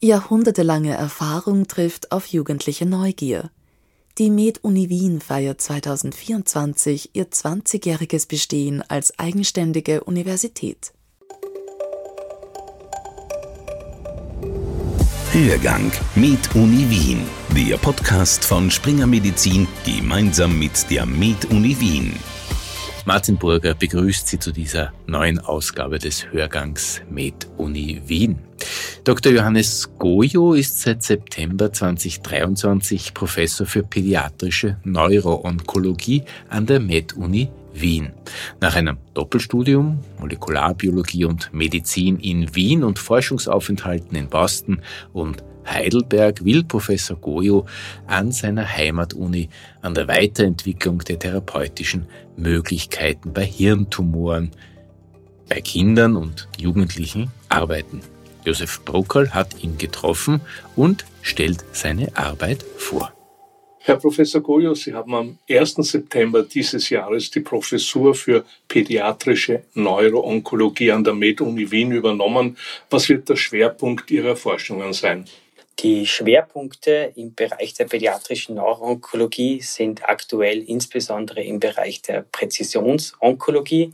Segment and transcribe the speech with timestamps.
[0.00, 3.50] Jahrhundertelange Erfahrung trifft auf jugendliche Neugier.
[4.18, 10.92] Die Med-Uni Wien feiert 2024 ihr 20-jähriges Bestehen als eigenständige Universität.
[15.32, 17.22] Hörgang Med Uni Wien,
[17.56, 22.14] der Podcast von Springer Medizin gemeinsam mit der Med Uni Wien.
[23.08, 28.38] Martin Burger begrüßt Sie zu dieser neuen Ausgabe des Hörgangs Med Uni Wien.
[29.02, 29.32] Dr.
[29.32, 38.10] Johannes Gojo ist seit September 2023 Professor für pädiatrische Neuroonkologie an der Med-Uni Wien.
[38.60, 44.82] Nach einem Doppelstudium Molekularbiologie und Medizin in Wien und Forschungsaufenthalten in Boston
[45.14, 47.66] und Heidelberg will Professor Gojo
[48.06, 49.48] an seiner Heimatuni
[49.82, 54.50] an der Weiterentwicklung der therapeutischen Möglichkeiten bei Hirntumoren
[55.48, 58.00] bei Kindern und Jugendlichen arbeiten.
[58.44, 60.40] Josef Brockel hat ihn getroffen
[60.76, 63.12] und stellt seine Arbeit vor.
[63.80, 65.76] Herr Professor Goyo, Sie haben am 1.
[65.76, 72.58] September dieses Jahres die Professur für pädiatrische Neuroonkologie an der Med-Uni Wien übernommen.
[72.90, 75.24] Was wird der Schwerpunkt Ihrer Forschungen sein?
[75.80, 83.92] Die Schwerpunkte im Bereich der pädiatrischen Neuroonkologie sind aktuell insbesondere im Bereich der Präzisionsonkologie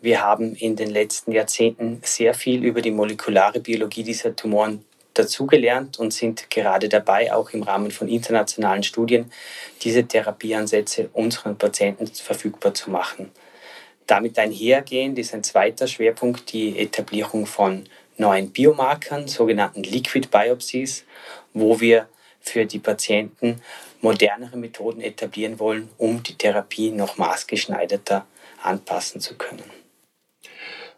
[0.00, 4.84] wir haben in den letzten Jahrzehnten sehr viel über die molekulare Biologie dieser Tumoren
[5.14, 9.30] dazugelernt und sind gerade dabei, auch im Rahmen von internationalen Studien,
[9.82, 13.30] diese Therapieansätze unseren Patienten verfügbar zu machen.
[14.06, 17.84] Damit einhergehend ist ein zweiter Schwerpunkt die Etablierung von
[18.22, 21.04] neuen Biomarkern, sogenannten Liquid Biopsies,
[21.52, 22.08] wo wir
[22.40, 23.60] für die Patienten
[24.00, 28.26] modernere Methoden etablieren wollen, um die Therapie noch maßgeschneiderter
[28.62, 29.62] anpassen zu können.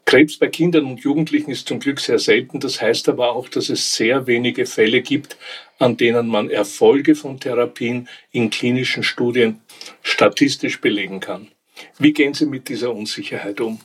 [0.05, 2.59] Krebs bei Kindern und Jugendlichen ist zum Glück sehr selten.
[2.59, 5.35] Das heißt aber auch, dass es sehr wenige Fälle gibt,
[5.79, 9.61] an denen man Erfolge von Therapien in klinischen Studien
[10.03, 11.49] statistisch belegen kann.
[11.97, 13.79] Wie gehen Sie mit dieser Unsicherheit um?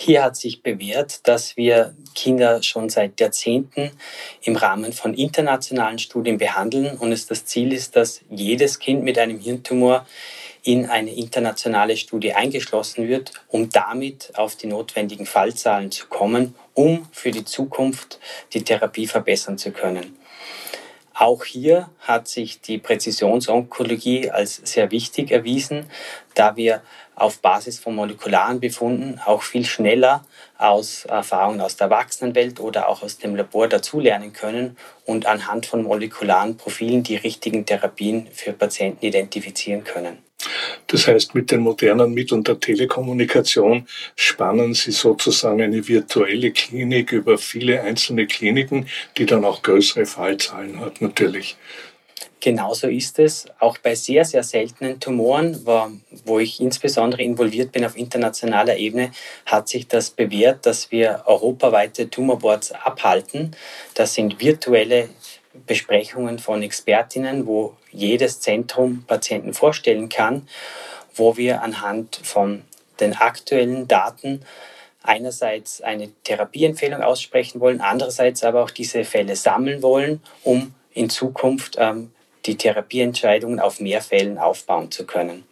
[0.00, 3.90] Hier hat sich bewährt, dass wir Kinder schon seit Jahrzehnten
[4.42, 9.18] im Rahmen von internationalen Studien behandeln und es das Ziel ist, dass jedes Kind mit
[9.18, 10.06] einem Hirntumor
[10.62, 17.08] in eine internationale Studie eingeschlossen wird, um damit auf die notwendigen Fallzahlen zu kommen, um
[17.10, 18.20] für die Zukunft
[18.52, 20.16] die Therapie verbessern zu können.
[21.18, 25.90] Auch hier hat sich die Präzisionsonkologie als sehr wichtig erwiesen,
[26.34, 26.80] da wir
[27.16, 30.24] auf Basis von molekularen Befunden auch viel schneller
[30.58, 35.82] aus Erfahrungen aus der Erwachsenenwelt oder auch aus dem Labor dazulernen können und anhand von
[35.82, 40.27] molekularen Profilen die richtigen Therapien für Patienten identifizieren können.
[40.88, 47.38] Das heißt, mit den modernen Mitteln der Telekommunikation spannen Sie sozusagen eine virtuelle Klinik über
[47.38, 51.56] viele einzelne Kliniken, die dann auch größere Fallzahlen hat, natürlich.
[52.40, 53.46] Genauso ist es.
[53.58, 55.90] Auch bei sehr, sehr seltenen Tumoren, wo,
[56.24, 59.10] wo ich insbesondere involviert bin auf internationaler Ebene,
[59.44, 63.56] hat sich das bewährt, dass wir europaweite Tumorboards abhalten.
[63.94, 65.08] Das sind virtuelle
[65.66, 70.48] Besprechungen von Expertinnen, wo jedes Zentrum Patienten vorstellen kann,
[71.14, 72.62] wo wir anhand von
[73.00, 74.42] den aktuellen Daten
[75.02, 81.76] einerseits eine Therapieempfehlung aussprechen wollen, andererseits aber auch diese Fälle sammeln wollen, um in Zukunft
[81.78, 82.12] ähm,
[82.46, 85.47] die Therapieentscheidungen auf mehr Fällen aufbauen zu können.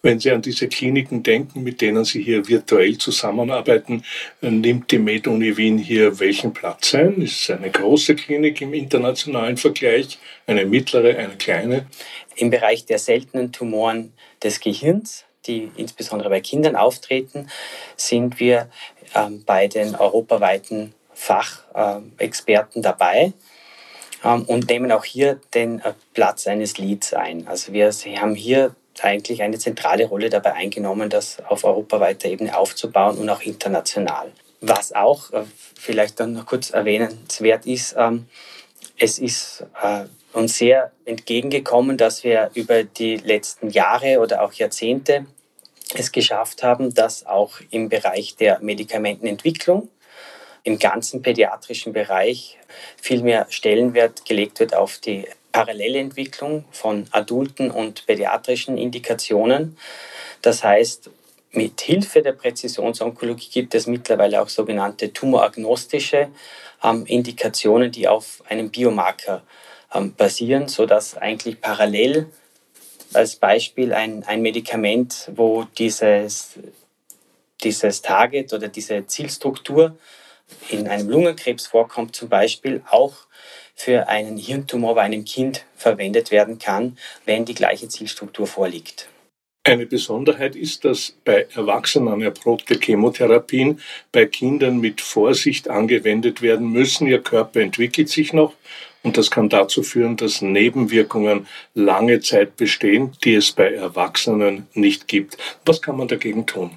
[0.00, 4.04] Wenn Sie an diese Kliniken denken, mit denen Sie hier virtuell zusammenarbeiten,
[4.40, 7.20] äh, nimmt die Med-Uni Wien hier welchen Platz ein?
[7.20, 11.86] Ist es eine große Klinik im internationalen Vergleich, eine mittlere, eine kleine?
[12.36, 17.48] Im Bereich der seltenen Tumoren des Gehirns, die insbesondere bei Kindern auftreten,
[17.96, 18.70] sind wir
[19.14, 23.32] ähm, bei den europaweiten Fachexperten äh, dabei
[24.22, 27.48] ähm, und nehmen auch hier den äh, Platz eines Leads ein.
[27.48, 33.18] Also wir haben hier eigentlich eine zentrale Rolle dabei eingenommen, das auf europaweiter Ebene aufzubauen
[33.18, 34.32] und auch international.
[34.60, 35.44] Was auch äh,
[35.74, 38.26] vielleicht dann noch kurz erwähnenswert ist, ähm,
[38.98, 45.26] es ist äh, uns sehr entgegengekommen, dass wir über die letzten Jahre oder auch Jahrzehnte
[45.94, 49.88] es geschafft haben, dass auch im Bereich der Medikamentenentwicklung
[50.64, 52.58] im ganzen pädiatrischen Bereich
[53.00, 59.76] viel mehr Stellenwert gelegt wird auf die parallele Entwicklung von adulten und pädiatrischen Indikationen.
[60.42, 61.10] Das heißt,
[61.52, 66.28] mit Hilfe der Präzisionsonkologie gibt es mittlerweile auch sogenannte tumoragnostische
[66.82, 69.42] ähm, Indikationen, die auf einem Biomarker
[69.94, 72.26] ähm, basieren, sodass eigentlich parallel
[73.14, 76.58] als Beispiel ein, ein Medikament, wo dieses,
[77.62, 79.96] dieses Target oder diese Zielstruktur
[80.68, 83.14] in einem Lungenkrebs vorkommt, zum Beispiel auch
[83.78, 89.08] für einen Hirntumor bei einem Kind verwendet werden kann, wenn die gleiche Zielstruktur vorliegt.
[89.62, 93.80] Eine Besonderheit ist, dass bei Erwachsenen erprobte Chemotherapien
[94.10, 97.06] bei Kindern mit Vorsicht angewendet werden müssen.
[97.06, 98.54] Ihr Körper entwickelt sich noch
[99.04, 105.06] und das kann dazu führen, dass Nebenwirkungen lange Zeit bestehen, die es bei Erwachsenen nicht
[105.06, 105.36] gibt.
[105.64, 106.72] Was kann man dagegen tun?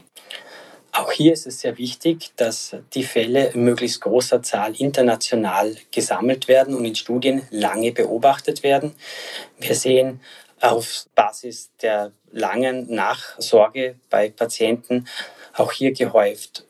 [0.94, 6.48] Auch hier ist es sehr wichtig, dass die Fälle in möglichst großer Zahl international gesammelt
[6.48, 8.94] werden und in Studien lange beobachtet werden.
[9.58, 10.20] Wir sehen
[10.60, 15.08] auf Basis der langen Nachsorge bei Patienten
[15.54, 16.66] auch hier gehäuft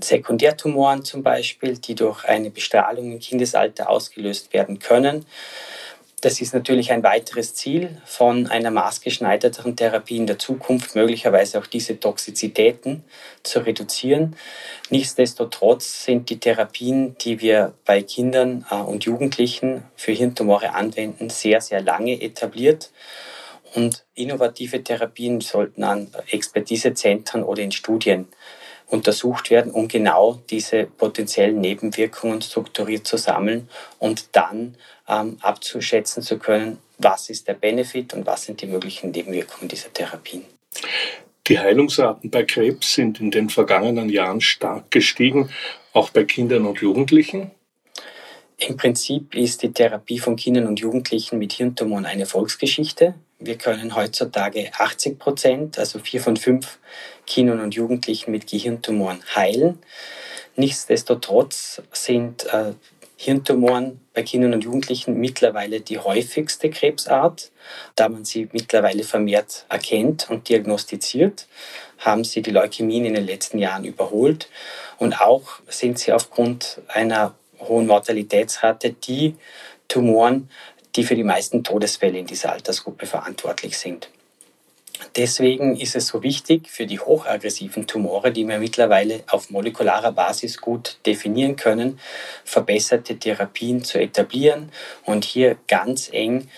[0.00, 5.26] Sekundärtumoren zum Beispiel, die durch eine Bestrahlung im Kindesalter ausgelöst werden können.
[6.20, 11.66] Das ist natürlich ein weiteres Ziel von einer maßgeschneiderteren Therapie in der Zukunft, möglicherweise auch
[11.66, 13.04] diese Toxizitäten
[13.44, 14.34] zu reduzieren.
[14.90, 21.60] Nichtsdestotrotz sind die Therapien, die wir bei Kindern äh, und Jugendlichen für Hirntumore anwenden, sehr,
[21.60, 22.90] sehr lange etabliert.
[23.74, 28.26] Und innovative Therapien sollten an Expertisezentren oder in Studien
[28.88, 33.68] untersucht werden, um genau diese potenziellen Nebenwirkungen strukturiert zu sammeln
[33.98, 34.76] und dann
[35.08, 39.92] ähm, abzuschätzen zu können, was ist der Benefit und was sind die möglichen Nebenwirkungen dieser
[39.92, 40.44] Therapien.
[41.46, 45.50] Die Heilungsraten bei Krebs sind in den vergangenen Jahren stark gestiegen,
[45.92, 47.50] auch bei Kindern und Jugendlichen.
[48.60, 53.14] Im Prinzip ist die Therapie von Kindern und Jugendlichen mit Hirntumoren eine Volksgeschichte.
[53.38, 56.80] Wir können heutzutage 80 Prozent, also vier von fünf
[57.24, 59.78] Kindern und Jugendlichen mit Gehirntumoren heilen.
[60.56, 62.72] Nichtsdestotrotz sind äh,
[63.16, 67.52] Hirntumoren bei Kindern und Jugendlichen mittlerweile die häufigste Krebsart.
[67.94, 71.46] Da man sie mittlerweile vermehrt erkennt und diagnostiziert,
[71.98, 74.48] haben sie die Leukämien in den letzten Jahren überholt.
[74.98, 79.36] Und auch sind sie aufgrund einer hohen Mortalitätsrate die
[79.88, 80.48] Tumoren,
[80.96, 84.10] die für die meisten Todesfälle in dieser Altersgruppe verantwortlich sind.
[85.16, 90.60] Deswegen ist es so wichtig für die hochaggressiven Tumore, die wir mittlerweile auf molekularer Basis
[90.60, 92.00] gut definieren können,
[92.44, 94.72] verbesserte Therapien zu etablieren
[95.04, 96.48] und hier ganz eng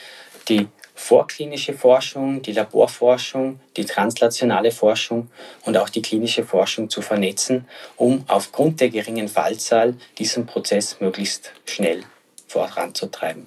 [0.48, 0.68] die
[1.00, 5.28] vorklinische Forschung, die Laborforschung, die translationale Forschung
[5.64, 7.66] und auch die klinische Forschung zu vernetzen,
[7.96, 12.04] um aufgrund der geringen Fallzahl diesen Prozess möglichst schnell
[12.46, 13.46] voranzutreiben.